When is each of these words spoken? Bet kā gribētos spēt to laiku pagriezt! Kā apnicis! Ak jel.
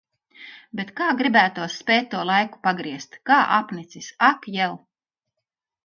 Bet 0.79 0.93
kā 1.01 1.09
gribētos 1.19 1.75
spēt 1.83 2.09
to 2.15 2.23
laiku 2.31 2.63
pagriezt! 2.65 3.21
Kā 3.31 3.41
apnicis! 3.61 4.13
Ak 4.33 4.53
jel. 4.59 4.79